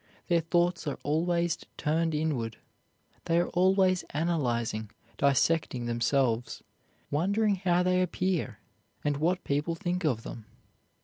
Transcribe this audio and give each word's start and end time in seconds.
Their 0.29 0.41
thoughts 0.41 0.87
are 0.87 0.97
always 1.03 1.59
turned 1.77 2.15
inward; 2.15 2.57
they 3.25 3.37
are 3.39 3.49
always 3.49 4.01
analyzing, 4.09 4.89
dissecting 5.17 5.85
themselves, 5.85 6.63
wondering 7.11 7.57
how 7.57 7.83
they 7.83 8.01
appear 8.01 8.57
and 9.03 9.17
what 9.17 9.43
people 9.43 9.75
think 9.75 10.03
of 10.03 10.23
them. 10.23 10.47